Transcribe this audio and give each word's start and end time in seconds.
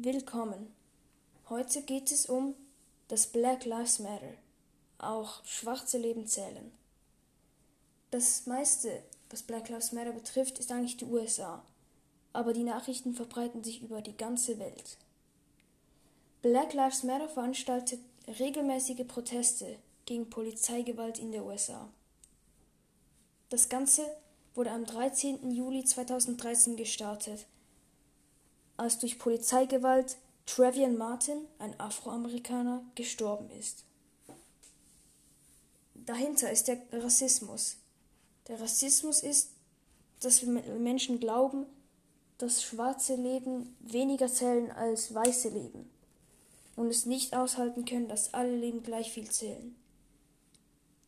Willkommen. 0.00 0.72
Heute 1.48 1.82
geht 1.82 2.12
es 2.12 2.26
um 2.26 2.54
das 3.08 3.26
Black 3.26 3.64
Lives 3.64 3.98
Matter, 3.98 4.32
auch 4.98 5.44
schwarze 5.44 5.98
Leben 5.98 6.24
zählen. 6.24 6.70
Das 8.12 8.46
meiste, 8.46 9.02
was 9.28 9.42
Black 9.42 9.68
Lives 9.68 9.90
Matter 9.90 10.12
betrifft, 10.12 10.60
ist 10.60 10.70
eigentlich 10.70 10.98
die 10.98 11.04
USA, 11.04 11.64
aber 12.32 12.52
die 12.52 12.62
Nachrichten 12.62 13.12
verbreiten 13.12 13.64
sich 13.64 13.82
über 13.82 14.00
die 14.00 14.16
ganze 14.16 14.60
Welt. 14.60 14.98
Black 16.42 16.74
Lives 16.74 17.02
Matter 17.02 17.28
veranstaltet 17.28 17.98
regelmäßige 18.38 19.04
Proteste 19.04 19.78
gegen 20.06 20.30
Polizeigewalt 20.30 21.18
in 21.18 21.32
der 21.32 21.44
USA. 21.44 21.88
Das 23.50 23.68
Ganze 23.68 24.06
wurde 24.54 24.70
am 24.70 24.84
13. 24.84 25.50
Juli 25.50 25.84
2013 25.84 26.76
gestartet, 26.76 27.46
als 28.78 28.98
durch 28.98 29.18
Polizeigewalt 29.18 30.16
Trevian 30.46 30.96
Martin, 30.96 31.36
ein 31.58 31.78
Afroamerikaner, 31.78 32.82
gestorben 32.94 33.50
ist. 33.50 33.84
Dahinter 35.94 36.50
ist 36.50 36.68
der 36.68 36.80
Rassismus. 36.90 37.76
Der 38.46 38.58
Rassismus 38.58 39.22
ist, 39.22 39.50
dass 40.20 40.42
Menschen 40.42 41.20
glauben, 41.20 41.66
dass 42.38 42.62
schwarze 42.62 43.16
Leben 43.16 43.76
weniger 43.80 44.28
zählen 44.28 44.70
als 44.70 45.12
weiße 45.12 45.50
Leben 45.50 45.90
und 46.76 46.86
es 46.86 47.04
nicht 47.04 47.36
aushalten 47.36 47.84
können, 47.84 48.08
dass 48.08 48.32
alle 48.32 48.56
Leben 48.56 48.82
gleich 48.82 49.12
viel 49.12 49.28
zählen. 49.30 49.76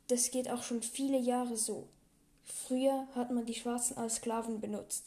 Das 0.09 0.31
geht 0.31 0.51
auch 0.51 0.65
schon 0.65 0.83
viele 0.83 1.19
Jahre 1.19 1.57
so. 1.57 1.89
Früher 2.43 3.07
hat 3.15 3.31
man 3.31 3.47
die 3.47 3.55
Schwarzen 3.55 3.97
als 3.97 4.17
Sklaven 4.17 4.61
benutzt, 4.61 5.05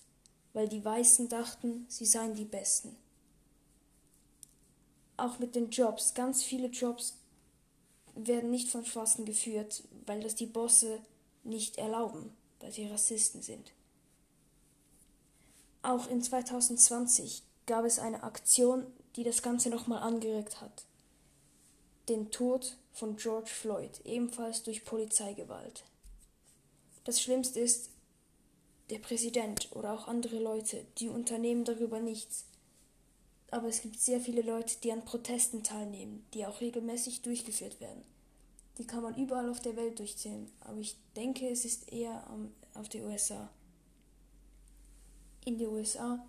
weil 0.53 0.67
die 0.67 0.83
Weißen 0.83 1.29
dachten, 1.29 1.85
sie 1.89 2.05
seien 2.05 2.35
die 2.35 2.45
Besten. 2.45 2.95
Auch 5.17 5.39
mit 5.39 5.55
den 5.55 5.69
Jobs, 5.69 6.13
ganz 6.13 6.43
viele 6.43 6.67
Jobs 6.67 7.17
werden 8.15 8.51
nicht 8.51 8.69
von 8.69 8.85
Schwarzen 8.85 9.25
geführt, 9.25 9.83
weil 10.05 10.21
das 10.21 10.35
die 10.35 10.45
Bosse 10.45 10.99
nicht 11.43 11.77
erlauben, 11.77 12.31
weil 12.59 12.71
sie 12.71 12.85
Rassisten 12.85 13.41
sind. 13.41 13.71
Auch 15.81 16.07
in 16.07 16.21
2020 16.21 17.43
gab 17.65 17.85
es 17.85 17.99
eine 17.99 18.23
Aktion, 18.23 18.85
die 19.15 19.23
das 19.23 19.41
Ganze 19.41 19.69
nochmal 19.69 20.01
angeregt 20.01 20.61
hat. 20.61 20.85
Den 22.09 22.31
Tod 22.31 22.77
von 22.91 23.15
George 23.17 23.49
Floyd, 23.49 24.01
ebenfalls 24.05 24.63
durch 24.63 24.85
Polizeigewalt. 24.85 25.83
Das 27.03 27.21
Schlimmste 27.21 27.59
ist, 27.59 27.89
der 28.89 28.99
Präsident 28.99 29.69
oder 29.71 29.93
auch 29.93 30.07
andere 30.07 30.39
Leute, 30.39 30.85
die 30.97 31.09
unternehmen 31.09 31.65
darüber 31.65 31.99
nichts. 31.99 32.45
Aber 33.51 33.67
es 33.67 33.81
gibt 33.81 33.99
sehr 33.99 34.19
viele 34.19 34.41
Leute, 34.41 34.75
die 34.81 34.91
an 34.91 35.05
Protesten 35.05 35.63
teilnehmen, 35.63 36.25
die 36.33 36.45
auch 36.45 36.59
regelmäßig 36.59 37.21
durchgeführt 37.21 37.79
werden. 37.79 38.03
Die 38.77 38.87
kann 38.87 39.03
man 39.03 39.15
überall 39.15 39.49
auf 39.49 39.59
der 39.59 39.75
Welt 39.75 39.99
durchzählen, 39.99 40.49
aber 40.61 40.79
ich 40.79 40.95
denke, 41.15 41.47
es 41.47 41.63
ist 41.63 41.91
eher 41.91 42.25
auf 42.73 42.89
die 42.89 43.01
USA. 43.01 43.49
In 45.45 45.59
den 45.59 45.67
USA 45.67 46.25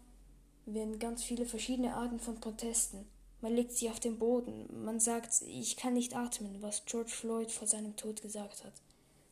werden 0.67 0.99
ganz 0.99 1.23
viele 1.23 1.47
verschiedene 1.47 1.95
Arten 1.95 2.21
von 2.21 2.41
Protesten. 2.41 3.07
Man 3.41 3.55
legt 3.55 3.73
sich 3.73 3.91
auf 3.91 4.01
den 4.01 4.19
Boden, 4.19 4.85
man 4.85 5.01
sagt, 5.01 5.43
ich 5.43 5.77
kann 5.77 5.95
nicht 5.95 6.15
atmen, 6.15 6.61
was 6.61 6.85
George 6.85 7.11
Floyd 7.11 7.51
vor 7.51 7.67
seinem 7.67 7.97
Tod 7.97 8.23
gesagt 8.23 8.65
hat. 8.65 8.73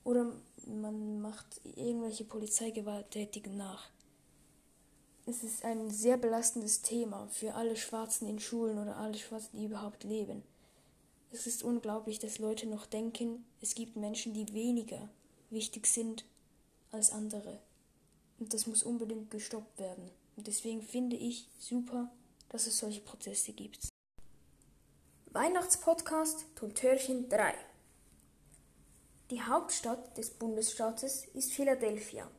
Oder 0.05 0.33
man 0.67 1.21
macht 1.21 1.61
irgendwelche 1.77 2.25
Polizeigewalttätigen 2.25 3.57
nach. 3.57 3.91
Es 5.25 5.45
ist 5.45 5.65
ein 5.65 5.91
sehr 5.91 6.17
belastendes 6.17 6.83
Thema 6.83 7.29
für 7.29 7.55
alle 7.55 7.77
Schwarzen 7.77 8.29
in 8.29 8.41
Schulen 8.41 8.79
oder 8.79 8.97
alle 8.97 9.17
Schwarzen, 9.17 9.57
die 9.57 9.67
überhaupt 9.67 10.03
leben. 10.03 10.43
Es 11.31 11.47
ist 11.47 11.63
unglaublich, 11.63 12.19
dass 12.19 12.39
Leute 12.39 12.67
noch 12.67 12.87
denken, 12.87 13.45
es 13.61 13.75
gibt 13.75 13.97
Menschen, 13.97 14.35
die 14.35 14.53
weniger 14.53 15.09
wichtig 15.51 15.87
sind 15.87 16.25
als 16.91 17.11
andere. 17.13 17.61
Und 18.39 18.53
das 18.53 18.67
muss 18.67 18.83
unbedingt 18.83 19.31
gestoppt 19.31 19.79
werden. 19.79 20.11
Und 20.37 20.49
deswegen 20.49 20.83
finde 20.83 21.17
ich 21.17 21.49
super, 21.59 22.11
dass 22.49 22.67
es 22.67 22.79
solche 22.79 23.01
Proteste 23.01 23.53
gibt. 23.53 23.89
Weihnachtspodcast 25.27 26.45
Türchen 26.75 27.29
3 27.29 27.55
Die 29.33 29.41
Hauptstadt 29.41 30.19
des 30.19 30.29
Bundesstaates 30.29 31.25
ist 31.33 31.55
Philadelphia. 31.55 32.31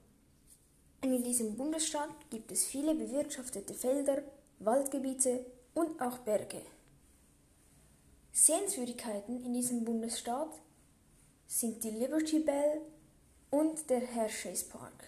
In 1.02 1.24
diesem 1.24 1.58
Bundesstaat 1.58 2.30
gibt 2.30 2.52
es 2.52 2.66
viele 2.66 2.94
bewirtschaftete 2.94 3.74
Felder, 3.74 4.22
Waldgebiete 4.60 5.44
und 5.74 6.00
auch 6.00 6.20
Berge. 6.20 6.62
Sehenswürdigkeiten 8.32 9.44
in 9.44 9.56
diesem 9.56 9.84
Bundesstaat 9.84 10.52
sind 11.48 11.84
die 11.84 11.90
Liberty 11.90 12.38
Bell 12.38 12.82
und 13.50 13.90
der 13.90 14.02
Hershey's 14.02 14.64
Park. 14.64 15.08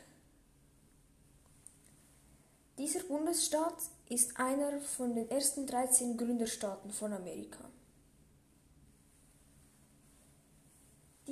Dieser 2.80 3.04
Bundesstaat 3.04 3.78
ist 4.10 4.40
einer 4.40 4.82
von 4.82 5.14
den 5.14 5.30
ersten 5.30 5.68
13 5.68 6.18
Gründerstaaten 6.18 6.90
von 6.90 7.14
Amerika. 7.14 7.70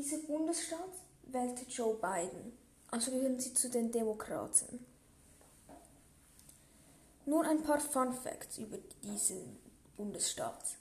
Dieser 0.04 0.18
Bundesstaat 0.18 0.92
wählte 1.28 1.64
Joe 1.70 1.96
Biden, 1.96 2.52
also 2.92 3.10
gehören 3.10 3.40
sie 3.40 3.54
zu 3.54 3.70
den 3.70 3.90
Demokraten. 3.90 4.86
Nun 7.26 7.46
ein 7.46 7.64
paar 7.64 7.80
Fun 7.80 8.12
Facts 8.12 8.58
über 8.58 8.78
diesen 9.02 9.58
Bundesstaat. 9.96 10.76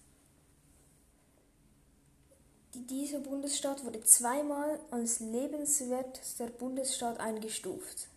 Dieser 2.74 3.20
Bundesstaat 3.20 3.84
wurde 3.84 4.02
zweimal 4.02 4.80
als 4.90 5.20
lebenswertester 5.20 6.48
Bundesstaat 6.48 7.20
eingestuft. 7.20 8.08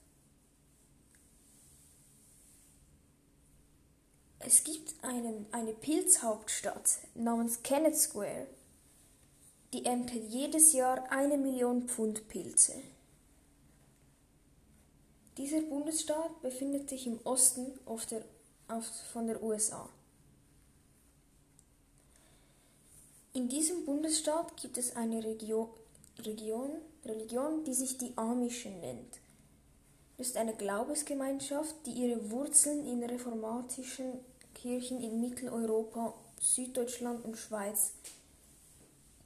Es 4.39 4.63
gibt 4.63 4.91
einen, 5.03 5.45
eine 5.51 5.73
Pilzhauptstadt 5.73 6.97
namens 7.13 7.61
Kenneth 7.61 7.95
Square, 7.95 8.47
die 9.73 9.85
erntet 9.85 10.29
jedes 10.29 10.73
Jahr 10.73 11.11
eine 11.11 11.37
Million 11.37 11.87
Pfund 11.87 12.27
Pilze. 12.27 12.73
Dieser 15.37 15.61
Bundesstaat 15.61 16.41
befindet 16.41 16.89
sich 16.89 17.07
im 17.07 17.19
Osten 17.25 17.77
auf 17.85 18.05
der, 18.05 18.23
auf, 18.69 18.85
von 19.11 19.27
der 19.27 19.43
USA. 19.43 19.89
In 23.33 23.49
diesem 23.49 23.83
Bundesstaat 23.83 24.55
gibt 24.55 24.77
es 24.77 24.95
eine 24.95 25.21
Region, 25.21 25.67
Region, 26.19 26.69
Religion, 27.03 27.65
die 27.65 27.73
sich 27.73 27.97
die 27.97 28.13
Amischen 28.15 28.79
nennt. 28.79 29.19
Das 30.17 30.27
ist 30.27 30.37
eine 30.37 30.55
Glaubensgemeinschaft, 30.55 31.75
die 31.85 31.91
ihre 31.91 32.31
Wurzeln 32.31 32.87
in 32.87 33.03
reformatischen 33.03 34.19
Kirchen 34.53 35.01
in 35.01 35.19
Mitteleuropa, 35.19 36.13
Süddeutschland 36.39 37.25
und 37.25 37.35
Schweiz 37.35 37.91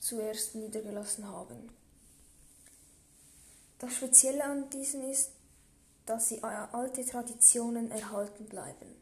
zuerst 0.09 0.55
niedergelassen 0.55 1.27
haben. 1.27 1.69
Das 3.77 3.93
Spezielle 3.93 4.43
an 4.43 4.69
diesen 4.71 5.09
ist, 5.09 5.31
dass 6.05 6.29
sie 6.29 6.41
alte 6.43 7.05
Traditionen 7.05 7.91
erhalten 7.91 8.45
bleiben. 8.45 8.95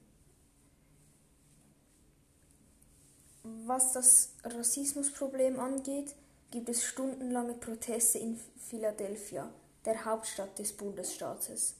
Was 3.44 3.94
das 3.94 4.34
Rassismusproblem 4.44 5.58
angeht, 5.60 6.14
gibt 6.52 6.68
es 6.68 6.84
stundenlange 6.84 7.54
Proteste 7.54 8.20
in 8.20 8.40
Philadelphia, 8.58 9.50
der 9.86 10.04
Hauptstadt 10.04 10.60
des 10.60 10.74
Bundesstaates. 10.74 11.76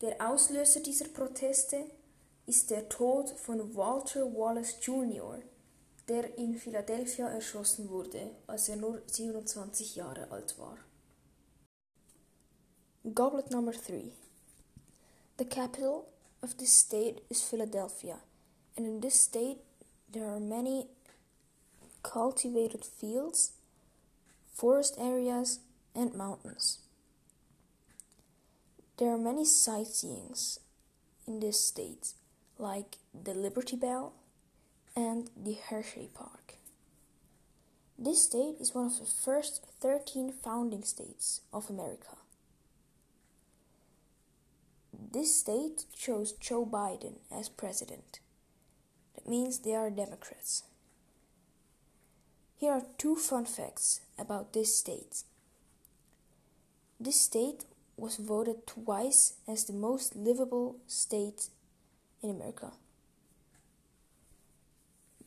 Der 0.00 0.28
Auslöser 0.28 0.80
dieser 0.80 1.08
Proteste 1.08 1.84
ist 2.46 2.70
der 2.70 2.88
Tod 2.88 3.30
von 3.30 3.74
Walter 3.76 4.24
Wallace 4.34 4.76
Jr., 4.82 5.38
der 6.08 6.36
in 6.36 6.54
Philadelphia 6.54 7.28
erschossen 7.28 7.88
wurde, 7.88 8.30
als 8.46 8.68
er 8.68 8.76
nur 8.76 9.02
27 9.06 9.96
Jahre 9.96 10.30
alt 10.30 10.58
war. 10.58 10.78
Goblet 13.14 13.50
number 13.50 13.72
3 13.72 14.12
The 15.36 15.44
capital 15.44 16.06
of 16.42 16.56
this 16.56 16.78
state 16.78 17.22
is 17.28 17.42
Philadelphia, 17.42 18.20
and 18.76 18.86
in 18.86 19.00
this 19.00 19.20
state 19.24 19.58
there 20.12 20.26
are 20.26 20.40
many 20.40 20.86
cultivated 22.02 22.84
fields, 22.84 23.52
forest 24.52 24.96
areas, 24.98 25.60
and 25.94 26.14
mountains. 26.14 26.80
There 28.98 29.10
are 29.10 29.18
many 29.18 29.44
sightseeings 29.44 30.60
in 31.26 31.40
this 31.40 31.58
state 31.58 32.14
like 32.58 32.98
the 33.12 33.34
Liberty 33.34 33.76
Bell 33.76 34.12
and 34.96 35.30
the 35.36 35.56
Hershey 35.68 36.08
Park. 36.14 36.54
This 37.98 38.24
state 38.24 38.56
is 38.60 38.74
one 38.74 38.86
of 38.86 38.98
the 38.98 39.06
first 39.06 39.64
13 39.80 40.32
founding 40.32 40.82
states 40.82 41.40
of 41.52 41.70
America. 41.70 42.16
This 45.12 45.38
state 45.38 45.84
chose 45.96 46.32
Joe 46.32 46.66
Biden 46.66 47.18
as 47.30 47.48
president. 47.48 48.20
That 49.14 49.28
means 49.28 49.60
they 49.60 49.74
are 49.74 49.90
Democrats. 49.90 50.64
Here 52.56 52.72
are 52.72 52.82
two 52.98 53.16
fun 53.16 53.44
facts 53.44 54.00
about 54.18 54.52
this 54.52 54.76
state. 54.76 55.22
This 56.98 57.20
state 57.20 57.64
was 57.96 58.16
voted 58.16 58.66
twice 58.66 59.34
as 59.46 59.64
the 59.64 59.72
most 59.72 60.16
livable 60.16 60.76
state 60.86 61.48
in 62.22 62.30
America. 62.30 62.72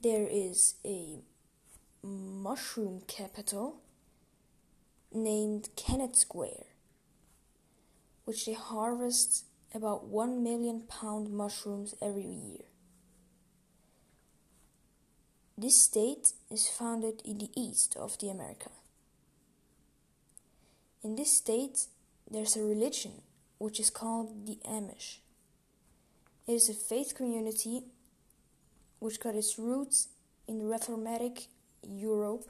There 0.09 0.29
is 0.31 0.75
a 0.85 1.19
mushroom 2.01 3.01
capital 3.07 3.81
named 5.11 5.67
Kennett 5.75 6.15
Square, 6.15 6.67
which 8.23 8.45
they 8.45 8.53
harvest 8.53 9.43
about 9.75 10.05
1 10.05 10.41
million 10.41 10.83
pound 10.87 11.29
mushrooms 11.29 11.93
every 12.01 12.23
year. 12.23 12.63
This 15.57 15.75
state 15.75 16.31
is 16.49 16.69
founded 16.69 17.21
in 17.25 17.39
the 17.39 17.51
east 17.57 17.97
of 17.97 18.17
the 18.19 18.29
America. 18.29 18.71
In 21.03 21.17
this 21.17 21.33
state, 21.33 21.87
there's 22.31 22.55
a 22.55 22.63
religion 22.63 23.23
which 23.57 23.77
is 23.77 23.89
called 23.89 24.47
the 24.47 24.57
Amish. 24.65 25.17
It 26.47 26.53
is 26.53 26.69
a 26.69 26.73
faith 26.73 27.13
community 27.13 27.83
which 28.99 29.19
got 29.19 29.35
its 29.35 29.57
roots 29.59 30.09
in 30.47 30.61
Reformatic 30.61 31.47
Europe, 31.87 32.45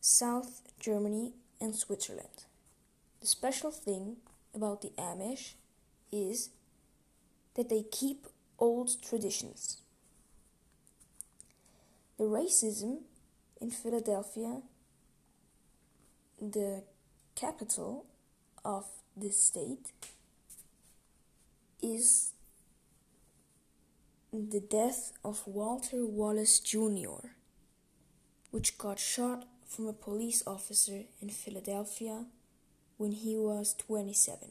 South 0.00 0.62
Germany, 0.80 1.32
and 1.60 1.74
Switzerland. 1.74 2.44
The 3.20 3.26
special 3.26 3.70
thing 3.70 4.16
about 4.54 4.82
the 4.82 4.92
Amish 4.98 5.54
is 6.12 6.50
that 7.54 7.68
they 7.68 7.82
keep 7.90 8.26
old 8.58 8.90
traditions. 9.02 9.78
The 12.16 12.24
racism 12.24 13.02
in 13.60 13.70
Philadelphia, 13.70 14.62
the 16.40 16.82
capital 17.34 18.06
of 18.64 18.86
this 19.16 19.42
state, 19.42 19.92
is 21.82 22.32
the 24.46 24.60
death 24.60 25.12
of 25.24 25.44
Walter 25.48 26.06
Wallace 26.06 26.60
Jr., 26.60 27.34
which 28.52 28.78
got 28.78 29.00
shot 29.00 29.48
from 29.66 29.88
a 29.88 29.92
police 29.92 30.44
officer 30.46 31.02
in 31.20 31.28
Philadelphia 31.28 32.26
when 32.98 33.10
he 33.10 33.36
was 33.36 33.74
27. 33.74 34.50